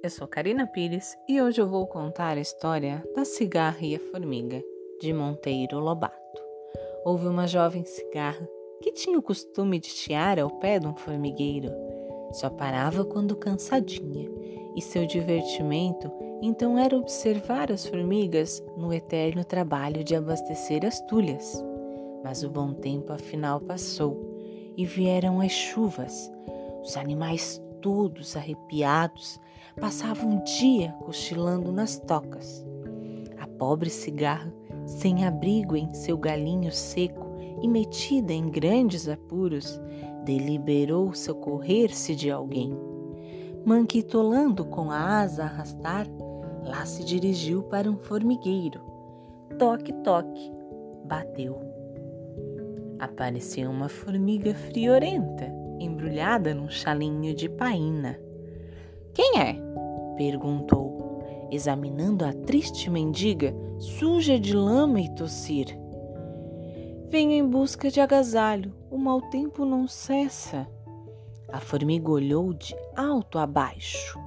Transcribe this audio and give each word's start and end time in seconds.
eu 0.00 0.08
sou 0.08 0.28
Karina 0.28 0.64
Pires 0.64 1.18
e 1.28 1.42
hoje 1.42 1.60
eu 1.60 1.68
vou 1.68 1.84
contar 1.84 2.36
a 2.36 2.40
história 2.40 3.02
da 3.16 3.24
cigarra 3.24 3.80
e 3.84 3.96
a 3.96 3.98
formiga, 3.98 4.62
de 5.00 5.12
Monteiro 5.12 5.80
Lobato. 5.80 6.14
Houve 7.04 7.26
uma 7.26 7.48
jovem 7.48 7.84
cigarra 7.84 8.48
que 8.80 8.92
tinha 8.92 9.18
o 9.18 9.22
costume 9.22 9.80
de 9.80 9.88
chiar 9.88 10.38
ao 10.38 10.48
pé 10.48 10.78
de 10.78 10.86
um 10.86 10.94
formigueiro. 10.94 11.68
Só 12.30 12.48
parava 12.48 13.04
quando 13.04 13.34
cansadinha, 13.34 14.30
e 14.76 14.80
seu 14.80 15.04
divertimento 15.04 16.08
então 16.40 16.78
era 16.78 16.96
observar 16.96 17.72
as 17.72 17.84
formigas 17.84 18.62
no 18.76 18.94
eterno 18.94 19.44
trabalho 19.44 20.04
de 20.04 20.14
abastecer 20.14 20.86
as 20.86 21.00
tulhas. 21.06 21.60
Mas 22.22 22.44
o 22.44 22.48
bom 22.48 22.72
tempo 22.72 23.12
afinal 23.12 23.60
passou 23.60 24.16
e 24.76 24.86
vieram 24.86 25.40
as 25.40 25.50
chuvas. 25.50 26.30
Os 26.84 26.96
animais 26.96 27.60
todos 27.80 28.36
arrepiados 28.36 29.40
passavam 29.80 30.30
um 30.30 30.44
dia 30.44 30.92
cochilando 31.04 31.72
nas 31.72 31.98
tocas. 31.98 32.64
A 33.38 33.46
pobre 33.46 33.90
cigarra, 33.90 34.52
sem 34.86 35.24
abrigo 35.24 35.76
em 35.76 35.92
seu 35.94 36.16
galinho 36.18 36.72
seco 36.72 37.30
e 37.62 37.68
metida 37.68 38.32
em 38.32 38.48
grandes 38.48 39.08
apuros, 39.08 39.80
deliberou 40.24 41.14
socorrer-se 41.14 42.14
de 42.14 42.30
alguém. 42.30 42.76
Manquitolando 43.64 44.64
com 44.64 44.90
a 44.90 45.20
asa 45.20 45.42
a 45.42 45.46
arrastar, 45.46 46.06
lá 46.64 46.84
se 46.86 47.04
dirigiu 47.04 47.62
para 47.64 47.90
um 47.90 47.96
formigueiro. 47.96 48.80
Toque, 49.58 49.92
toque, 50.02 50.52
bateu. 51.04 51.58
Apareceu 52.98 53.70
uma 53.70 53.88
formiga 53.88 54.54
friorenta, 54.54 55.59
embrulhada 55.80 56.54
num 56.54 56.68
chalinho 56.68 57.34
de 57.34 57.48
paina. 57.48 58.20
Quem 59.14 59.40
é? 59.40 59.56
perguntou, 60.16 61.48
examinando 61.50 62.24
a 62.24 62.32
triste 62.32 62.90
mendiga, 62.90 63.54
suja 63.78 64.38
de 64.38 64.54
lama 64.54 65.00
e 65.00 65.08
tossir. 65.14 65.66
Venho 67.08 67.32
em 67.32 67.48
busca 67.48 67.90
de 67.90 68.00
agasalho, 68.00 68.72
o 68.90 68.98
mau 68.98 69.20
tempo 69.30 69.64
não 69.64 69.88
cessa. 69.88 70.68
A 71.48 71.58
formiga 71.58 72.10
olhou 72.10 72.52
de 72.52 72.76
alto 72.94 73.38
a 73.38 73.46
baixo. 73.46 74.18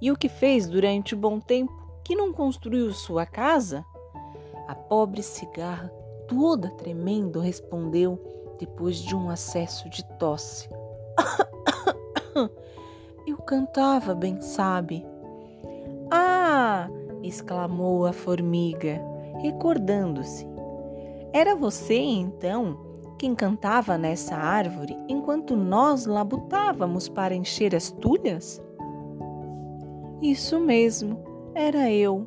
E 0.00 0.10
o 0.10 0.16
que 0.16 0.28
fez 0.28 0.68
durante 0.68 1.14
o 1.14 1.18
bom 1.18 1.38
tempo 1.40 1.72
que 2.04 2.14
não 2.14 2.32
construiu 2.32 2.92
sua 2.92 3.26
casa? 3.26 3.84
A 4.66 4.74
pobre 4.74 5.22
cigarra, 5.22 5.88
toda 6.28 6.70
tremendo, 6.70 7.40
respondeu 7.40 8.18
depois 8.58 8.96
de 8.96 9.14
um 9.14 9.28
acesso 9.28 9.88
de 9.90 10.04
tosse. 10.18 10.68
Eu 13.26 13.36
cantava, 13.38 14.14
bem 14.14 14.40
sabe. 14.40 15.04
Ah! 16.10 16.88
exclamou 17.22 18.06
a 18.06 18.12
formiga, 18.12 19.00
recordando-se. 19.40 20.46
Era 21.32 21.54
você, 21.54 21.98
então, 21.98 22.78
quem 23.18 23.34
cantava 23.34 23.98
nessa 23.98 24.36
árvore 24.36 24.96
enquanto 25.08 25.56
nós 25.56 26.06
labutávamos 26.06 27.08
para 27.08 27.34
encher 27.34 27.74
as 27.74 27.90
tulhas? 27.90 28.62
Isso 30.22 30.60
mesmo, 30.60 31.22
era 31.54 31.90
eu. 31.90 32.26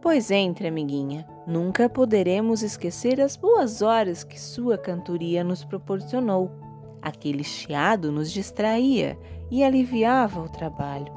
Pois 0.00 0.30
entre, 0.30 0.68
amiguinha, 0.68 1.26
nunca 1.46 1.88
poderemos 1.88 2.62
esquecer 2.62 3.20
as 3.20 3.36
boas 3.36 3.82
horas 3.82 4.22
que 4.22 4.40
sua 4.40 4.78
cantoria 4.78 5.42
nos 5.42 5.64
proporcionou. 5.64 6.67
Aquele 7.00 7.44
chiado 7.44 8.10
nos 8.10 8.32
distraía 8.32 9.18
e 9.50 9.62
aliviava 9.62 10.40
o 10.40 10.48
trabalho. 10.48 11.12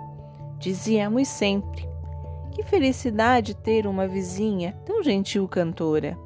Dizíamos 0.60 1.28
sempre: 1.28 1.88
Que 2.52 2.64
felicidade 2.64 3.56
ter 3.56 3.88
uma 3.88 4.08
vizinha 4.08 4.78
tão 4.86 5.04
gentil 5.04 5.48
cantora. 5.48 6.18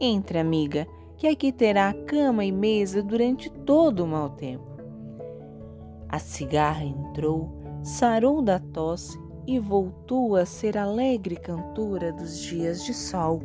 Entre, 0.00 0.38
amiga, 0.38 0.86
que 1.16 1.26
aqui 1.26 1.52
terá 1.52 1.92
cama 1.92 2.44
e 2.44 2.50
mesa 2.50 3.02
durante 3.02 3.50
todo 3.50 4.04
o 4.04 4.06
mau 4.06 4.30
tempo. 4.30 4.70
A 6.08 6.18
cigarra 6.18 6.82
entrou, 6.82 7.52
sarou 7.82 8.42
da 8.42 8.58
tosse 8.58 9.18
e 9.46 9.58
voltou 9.58 10.34
a 10.34 10.44
ser 10.44 10.76
alegre 10.76 11.36
cantora 11.36 12.12
dos 12.12 12.40
dias 12.40 12.84
de 12.84 12.94
sol. 12.94 13.40